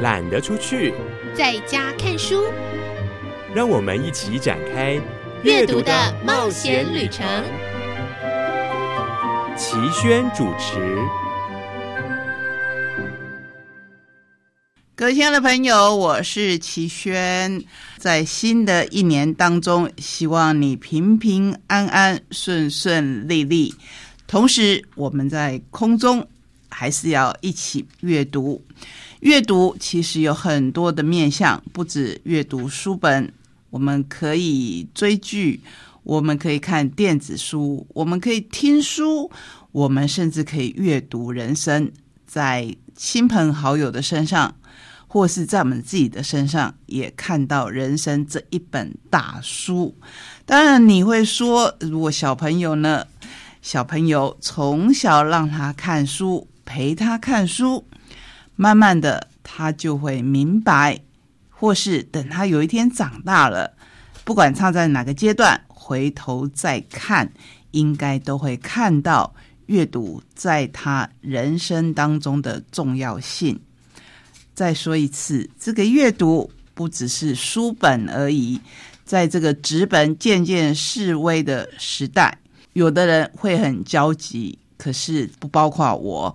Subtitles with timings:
[0.00, 0.94] 懒得出去，
[1.34, 2.42] 在家看书。
[3.54, 4.98] 让我们一起展开
[5.42, 5.92] 阅读的
[6.24, 7.26] 冒险旅程。
[9.56, 10.96] 齐轩主持。
[14.94, 17.62] 各位亲爱的朋友，我是齐轩。
[17.98, 23.74] 在新的一年当中，希望你平平安安、顺顺利利。
[24.26, 26.26] 同时，我们在空中
[26.70, 28.62] 还是要一起阅读。
[29.20, 33.32] 阅读其实有很多的面向，不止阅读书本。
[33.68, 35.60] 我们可以追剧，
[36.02, 39.30] 我们可以看电子书，我们可以听书，
[39.72, 41.92] 我们甚至可以阅读人生，
[42.26, 44.54] 在亲朋好友的身上，
[45.06, 49.94] 或是在我们自己的身上，也看到人生这一本大书。
[50.44, 53.06] 当然，你会说，如果小朋友呢？
[53.62, 57.84] 小朋友从小让他看书，陪他看书，
[58.54, 61.00] 慢慢的他就会明白。
[61.48, 63.76] 或是等他有一天长大了，
[64.22, 67.28] 不管他在哪个阶段，回头再看，
[67.72, 69.34] 应该都会看到
[69.66, 73.60] 阅读在他人生当中的重要性。
[74.54, 78.60] 再说一次，这个阅读不只是书本而已，
[79.04, 82.38] 在这个纸本渐渐式微的时代，
[82.74, 86.34] 有的人会很焦急，可是不包括我。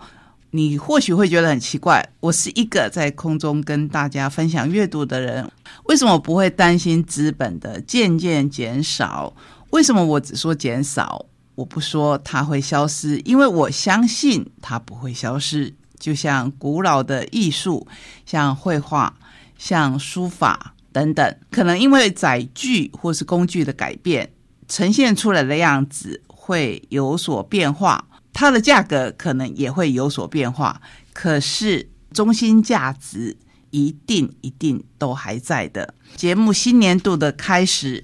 [0.55, 5.51] 你或许会觉得很奇怪，我是一个在空中跟大家分享阅读的人，
[5.83, 9.33] 为什么不会担心资本的渐渐减少？
[9.71, 13.19] 为什么我只说减少，我不说它会消失？
[13.25, 15.73] 因为我相信它不会消失。
[15.99, 17.85] 就像古老的艺术，
[18.25, 19.13] 像绘画、
[19.57, 24.31] 像书法等等，可能因为载具或是工具的改变，
[24.69, 28.05] 呈现出来的样子会有所变化。
[28.37, 30.81] 它的价格可能也会有所变化，
[31.13, 33.37] 可是中心价值
[33.69, 35.93] 一定一定都还在的。
[36.17, 38.03] 节目新年度的开始，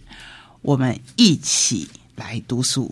[0.61, 2.89] 我们一起来读书。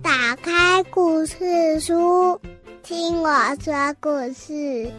[0.00, 2.40] 打开故事书，
[2.84, 3.28] 听我
[3.60, 4.92] 说故事。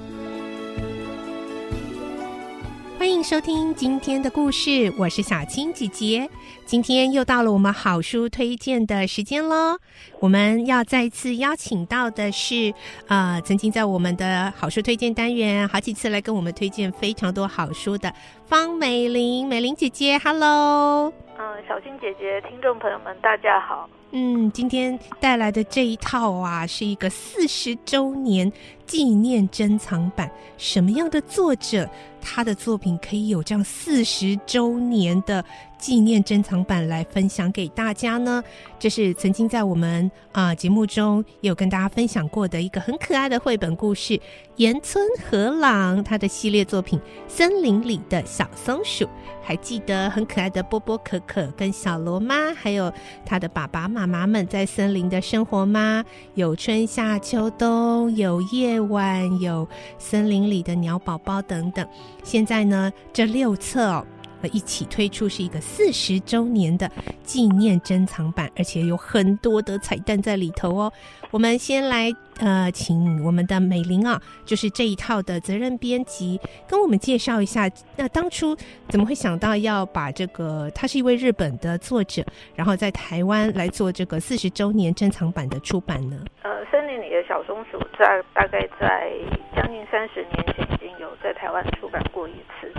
[3.06, 6.28] 欢迎收听今天的故事，我是小青姐姐。
[6.66, 9.78] 今天又到了我们好书推荐的时间喽。
[10.20, 12.74] 我们要再次邀请到的是，
[13.08, 18.12] 呃，曾经在我们的好书推荐单元好几次来跟我们推荐非常多好书的
[18.48, 21.14] 方美玲，美玲姐姐，Hello。
[21.38, 23.88] 嗯，小青姐姐，听众朋友们，大家好。
[24.18, 28.52] 嗯，今天带来的这一套啊，是一个四十周年
[28.86, 30.30] 纪念珍藏版。
[30.58, 31.90] 什么样的作者，
[32.22, 35.44] 他的作品可以有这样四十周年的？
[35.78, 38.42] 纪念珍藏版来分享给大家呢，
[38.80, 44.20] 这是曾经在我们啊节目中有跟大家分享过的一个很可爱的绘本故事——
[44.56, 46.98] 岩村和朗他的系列作品
[47.28, 49.06] 《森林里的小松鼠》。
[49.44, 52.92] 还记得很可爱的波波可可跟小罗妈，还有
[53.24, 56.04] 他的爸爸妈妈们在森林的生活吗？
[56.34, 61.88] 有春夏秋冬，有夜晚，有森林里的鸟宝宝等等。
[62.24, 64.06] 现在呢，这六册哦。
[64.48, 66.90] 一起推出是一个四十周年的
[67.24, 70.92] 纪念珍藏版，而且有很多的彩蛋在里头哦。
[71.32, 77.70] 我们先来呃，请我们的美玲啊，就是这一套的责任编辑，跟我们介绍一下。
[77.98, 78.56] 那当初
[78.88, 80.72] 怎么会想到要把这个？
[80.74, 82.24] 他是一位日本的作者，
[82.56, 86.18] 然后在台湾来做这个四十周年珍藏版的出版呢？
[86.44, 89.12] 呃，森林里的小松鼠在大概在
[89.56, 92.72] 将近三十年前已经有在台湾出版过一次，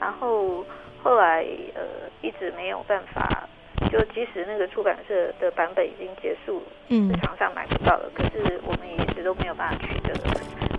[0.00, 0.64] 然后。
[1.04, 1.44] 后来
[1.74, 1.82] 呃
[2.22, 3.46] 一直没有办法，
[3.92, 7.10] 就即使那个出版社的版本已经结束，嗯。
[7.10, 10.14] 市场上买不到了，可是我们也一直都没有办法取得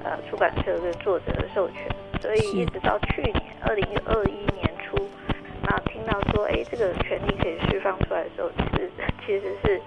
[0.04, 1.88] 呃出版社跟作者的授权，
[2.20, 4.98] 所以一直到去年二零二一年初，
[5.62, 8.92] 那听到说哎这个权利可以释放出来的时候，其实
[9.28, 9.80] 其实是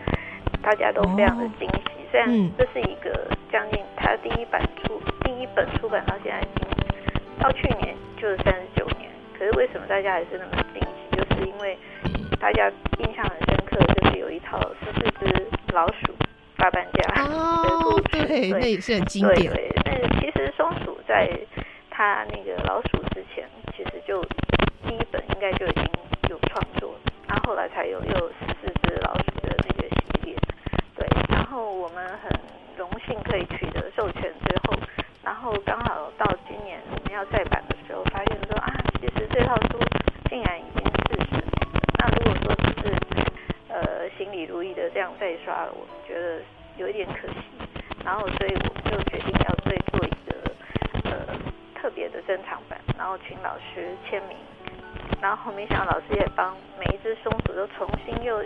[0.62, 6.68] 大家都非常的惊喜，虽然这是一个将近他第一版出第一本出版到现在已经
[7.40, 9.07] 到去年就是三十九年。
[9.38, 11.16] 可是为什么大家还是那么惊喜？
[11.16, 11.78] 就是因为
[12.40, 12.68] 大家
[12.98, 16.12] 印象很深刻，就是有一套十四只老鼠
[16.56, 17.30] 大搬家的
[17.84, 19.52] 故事，对，那也是很经典。
[19.52, 21.30] 对，那其实松鼠在
[21.88, 24.22] 它那个老鼠之前，其实就
[24.86, 25.84] 第一本应该就已经
[26.30, 26.96] 有创作，
[27.28, 30.34] 然后后来才有又十四只老鼠的那个系列。
[30.96, 32.40] 对，然后我们很
[32.76, 33.66] 荣幸可以取
[53.58, 54.36] 师签名，
[55.20, 58.42] 然后没想到老师也帮每一只松鼠都重新又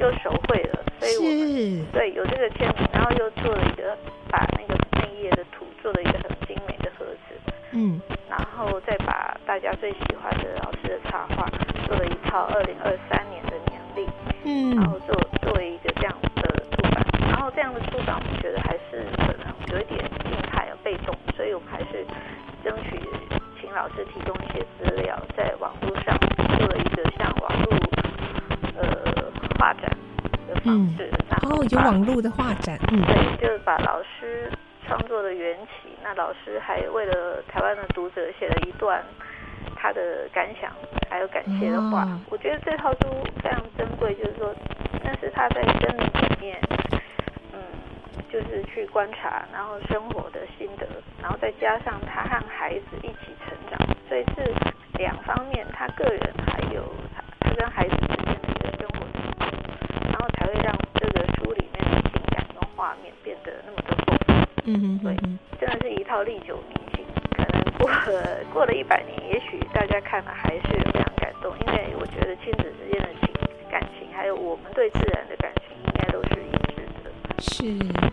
[0.00, 3.96] 又手绘了，所以我们是，对有这个签名，然后又做了一个
[4.30, 8.00] 把那个内页的图做了一个很精美的盒子，嗯。
[8.28, 11.48] 然后再把大家最喜欢的老师的插画
[11.86, 14.06] 做了一套二零二三年的年历，
[14.44, 14.76] 嗯。
[14.76, 16.42] 然嗯后做作为一个这样的
[16.76, 22.04] 出版，然后这样的出版我们觉得还是可能有一点静态被动，所以我们还是
[22.62, 23.17] 争取请
[23.78, 26.18] 老师提供一些资料，在网络上
[26.58, 27.78] 做了一个像网络
[28.76, 29.88] 呃画展
[30.48, 33.00] 的方式，然后哦，有网络的画展，嗯。
[33.02, 34.50] 对，就是把老师
[34.84, 39.00] 创作的缘起，那老师还为了台湾的读者写了一段
[39.76, 40.72] 他的感想，
[41.08, 42.02] 还有感谢的话。
[42.02, 42.18] 哦。
[42.30, 42.98] 我觉得这套书
[43.40, 44.52] 非常珍贵，就是说
[45.04, 46.58] 但是他在森林里面，
[46.90, 46.97] 嗯，
[48.30, 50.86] 就是去观察，然后生活的心得，
[51.22, 53.78] 然后再加上他和孩子一起成长，
[54.08, 54.52] 所以是
[54.98, 56.82] 两方面，他个人还有
[57.14, 64.32] 他他跟孩子之间的一个生活经历，然后才会让这个书里面的情感跟画面变得那么的丰富。
[64.64, 65.16] 嗯嗯对
[65.58, 67.04] 真的是一套历久弥新。
[67.34, 70.62] 可能过了过了一百年，也许大家看了还是
[70.92, 73.32] 非常感动，因为我觉得亲子之间的情
[73.70, 77.10] 感情，还有我们对自然的感情，应该都是一致的。
[77.38, 78.07] 是，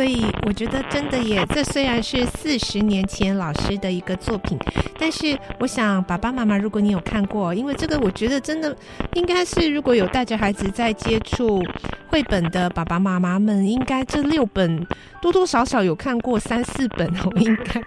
[0.00, 4.58] 所以我觉得真的也，这虽然是四十年前老师的一个作品，
[4.98, 8.74] 但是我想爸爸妈妈，如果你有看过，因为这个我觉得真的
[9.12, 11.62] 应该是如果有带着孩子在接触
[12.10, 14.84] 绘本的爸爸妈妈们，应该这六本
[15.22, 17.80] 多多少少有看过三四本哦， 应该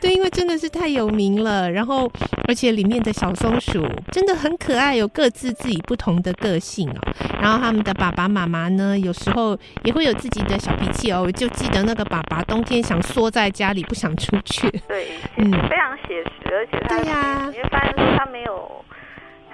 [0.00, 1.70] 对，因为真的是太有名了。
[1.70, 2.10] 然后
[2.46, 6.96] 而且里面的小松鼠真的很可爱，有各自自己不同的个性哦。
[7.40, 11.22] 然后他们的爸爸妈妈呢，有时候也会有自己的小脾气哦。
[11.22, 14.68] 我就记得那个爸爸冬天想缩在家里，不想出去。
[14.86, 15.08] 对，
[15.38, 18.70] 嗯非常写实，而且他对呀你会发现说他没有。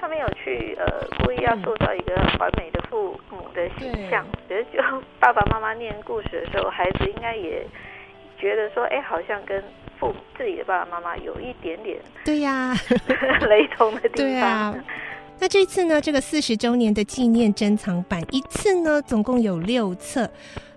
[0.08, 4.81] 他没有去呃故意要塑造一个完美的父母的形象，觉得就
[5.20, 7.62] 爸爸妈妈念故事的时候，孩子应该也
[8.38, 9.62] 觉得说，哎，好像跟
[10.00, 12.75] 父母自己的爸爸妈妈有一点点对呀、
[13.50, 14.84] 雷同的地对啊方。
[15.38, 20.26] 那这次呢，这个四十周年的纪念珍藏版，一次呢总共有六册。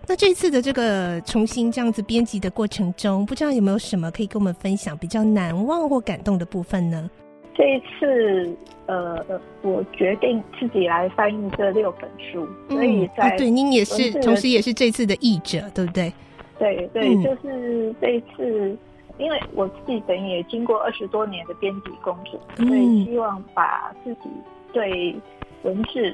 [0.08, 7.10] 那这次的这个重新这样子编辑的过程中，不知道有没有什么可以跟我们分享比较难忘或感动的部分呢？
[7.54, 9.24] 这一次，呃，
[9.62, 16.12] 我决定自己来翻译这六本书，所以在、哦、对，您也是，同时也是这次的译者，对不对？
[16.58, 18.78] 对对，嗯就是这一次，
[19.18, 24.30] 因为我自己本也经过二十多年的编辑工作，嗯所以希望把自己
[24.72, 25.16] 对
[25.64, 26.14] 文字、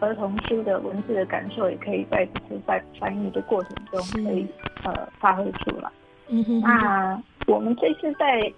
[0.00, 4.46] 儿童书的文字的感受，也可以在这次在翻译的过程中可以
[4.84, 5.88] 呃发挥出来。
[6.28, 8.52] 嗯哼哼那我们这次在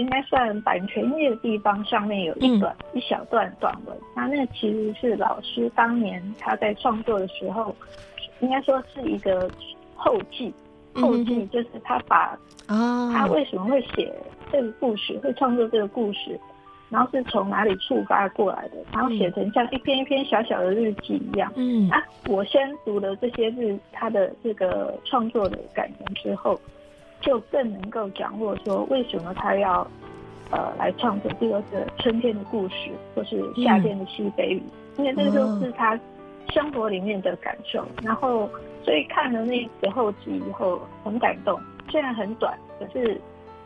[0.00, 7.74] 应该算版权页的地方上面有一段、一小段短文，那那其实是老师当年他在创作的时候，
[8.40, 9.50] 应该说是一个
[9.94, 10.52] 后记。
[10.92, 12.36] 后记就是他把
[12.66, 14.12] 哦，他为什么会写
[14.50, 16.36] 这个故事，会创作这个故事，
[16.88, 21.52] 然后是从哪里触发过来的，然后写成像一篇一篇小小的日记一样。
[21.54, 26.60] 嗯啊，我先读了这些日他的这个创作的感言之后，
[27.20, 29.86] 就更能够掌握说为什么他要
[30.50, 34.62] 呃来创作这个是春天的故事，或是夏天的西北雨，
[34.96, 35.98] 因为这个都是他
[36.48, 37.84] 生活里面的感受。
[38.02, 38.48] 然后
[38.82, 43.20] 所以看了那个后集以后很感动，虽然很短，可是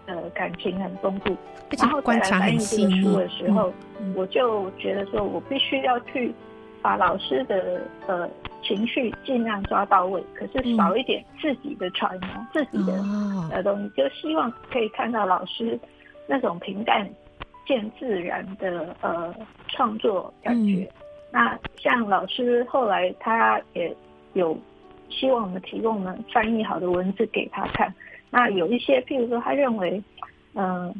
[0.07, 1.37] 呃感情很丰富。
[1.79, 6.33] 然后再观察来翻译这个书的时候，嗯我就觉得说我必须要去
[6.83, 8.29] 把老师的呃
[8.65, 15.79] 情绪尽量抓到位，可是少一点自己的揣摩、自己的哦，呃东西，就希望可以看到老师
[16.27, 17.09] 那种平淡
[17.67, 19.35] 见自然的呃
[19.69, 20.83] 创作感觉。
[20.83, 20.89] 嗯
[21.35, 23.93] 那像老师后来他也
[24.35, 24.57] 有
[25.11, 27.93] 希望我们提供我们翻译好的文字给他看。
[28.31, 30.01] 那有一些，譬如说他认为，
[30.55, 30.95] 嗯、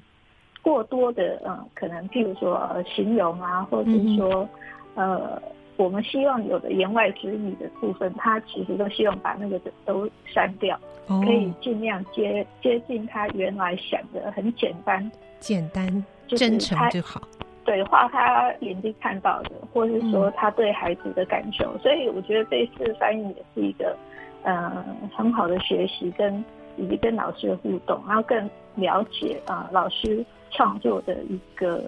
[0.61, 4.49] 过多的嗯、可能譬如说呃形容啊，或者是说、
[4.97, 5.41] 呃
[5.77, 10.79] 我们希望有的言外之意的部分，他其实都希望把那个都删掉，
[11.09, 15.87] 哦可以尽量接接近他原来想的很简单，简单
[16.29, 17.21] 就是真诚他就好。
[17.65, 21.77] 对，画他眼睛看到的，或是说他对孩子的感受。
[21.79, 23.97] 所以我觉得这一次翻译也是一个
[24.43, 24.85] 呃
[25.17, 26.45] 很好的学习跟
[26.77, 31.83] 以及跟老师的互动，然后更了解啊、呃老师创作的一个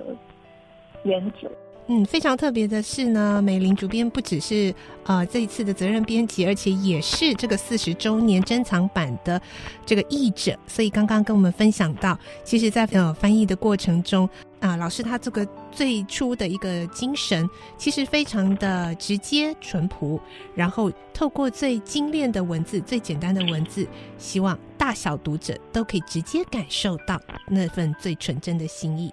[1.03, 1.49] 原则。
[1.89, 4.75] 嗯，非常特别的是呢，美玲主编不只是
[5.05, 9.41] 呃这一次的责任编辑，而且也是这个四十周年珍藏版的
[9.85, 10.59] 这个译者。
[10.67, 14.29] 所以刚刚跟我们分享到，其实，在呃翻译的过程中
[14.59, 20.21] 啊、老师他这个最初的一个精神，其实非常的直接淳朴，
[20.57, 23.87] 然后透过最精炼的文字、最简单的文字，
[24.19, 29.13] 希望大小读者都可以直接感受到那份最纯真的心意。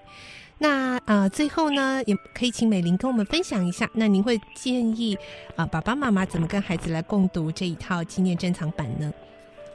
[0.63, 3.85] 那呃，最后呢，也可以请美玲跟我们分享一下。
[3.93, 5.17] 那您会建议
[5.57, 9.11] 啊、爸爸妈妈怎么跟孩子来共读这一套纪念珍藏版呢？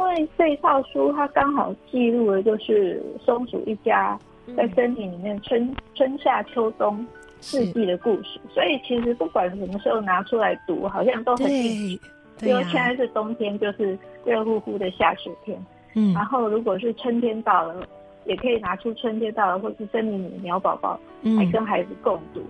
[0.01, 4.19] 因为这一套书它刚好记录的就是松鼠一家
[4.57, 7.07] 在森林里面春春夏秋冬
[7.39, 12.01] 四季的故事，所以其实不管什么时候拿出来读，好像都很应景。
[12.39, 15.63] 对，对因为呀、现在是冬天，就是热乎乎的下雪天。
[15.95, 17.87] 嗯然后如果是春天到了，
[18.29, 22.41] 也可以拿出春天到了，或是森林里的鸟宝宝来嗯跟孩子共读。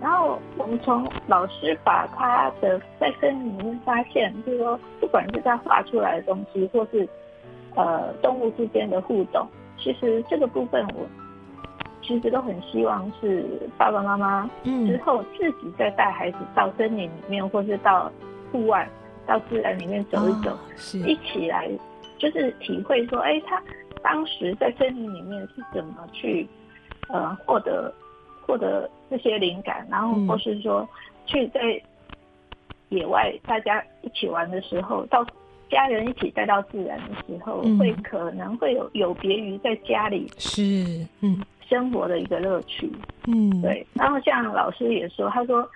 [0.00, 7.08] 然后我们从老师把他的在森林里面发现，就是说，不管是他画出来的东西，或是
[7.74, 9.46] 呃动物之间的互动，
[9.78, 11.06] 其实这个部分我
[12.02, 13.44] 其实都很希望是
[13.76, 18.10] 爸爸妈妈之嗯后自己再带孩子到森林里面，或是到
[18.52, 18.88] 户外、
[19.26, 20.98] 到自然里面走一走，哦是。
[21.00, 21.70] 一起来
[22.18, 23.62] 就是体会说，哎，他
[24.06, 26.46] 当时在森林里面是怎么去
[27.08, 27.92] 呃获得
[28.40, 30.28] 获得这些灵感，然后嗯。
[30.28, 30.88] 或是说
[31.26, 31.60] 去在
[32.90, 35.26] 野外大家一起玩的时候，到
[35.68, 37.76] 家人一起带到自然的时候，嗯。
[37.78, 41.42] 会可能会有有别于在家里是嗯。
[41.68, 42.88] 生活的一个乐趣。
[43.26, 43.60] 嗯。
[43.60, 45.68] 对，然后像老师也说，他说，他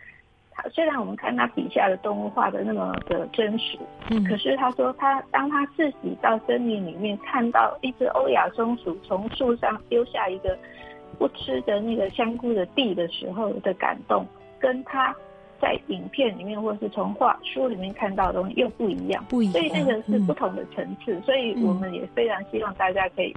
[0.69, 3.79] 虽然我们看他笔下的动物画的那么的真实，
[4.11, 4.25] 嗯。
[4.25, 10.57] 可是他说他当他自己到森林里面看到一只欧亚松鼠从树上丢下一个
[11.19, 14.27] 不吃的那个香菇的地的时候的感动，
[14.59, 15.15] 跟他
[15.61, 19.25] 在影片里面或是从画书里面看到的东西又不一样。
[19.29, 20.27] 不一样，所以那个是嗯。
[20.27, 23.35] 不同的层次，所以我们也非常希望大家可以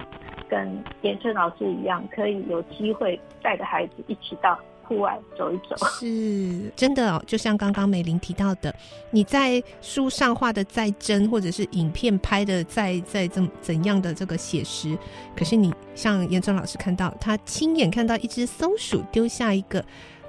[0.48, 5.76] 跟严春老师一样，可以有机会带着孩子一起到户外走一走。
[5.98, 8.74] 是真的哦，就像刚刚美玲提到的，
[9.10, 14.96] 你在书上画的再真，或者是影片拍的再再怎怎样的这个写实，
[15.36, 19.84] 可是你像严正老师看到，他亲眼看到一只松鼠丢下一个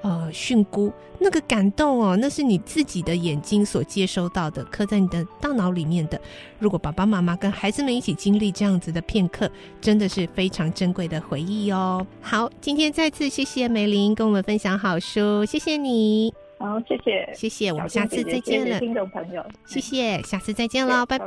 [0.06, 6.20] 呃蕈菇，那个感动哦，那是你自己的眼睛所接收到的，刻在你的大脑里面的。
[6.60, 12.06] 如果爸爸妈妈跟孩子们一起经历这样子的片刻，真的是非常珍贵的回忆哦。
[12.20, 21.26] 好，今天再次谢谢梅玲跟我们分享好书，谢谢你，好，谢谢，谢谢，我们下次再见了，听众朋友，谢谢，下次再见喽，拜，拜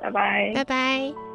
[0.00, 0.52] 拜拜。
[0.54, 1.29] 拜拜。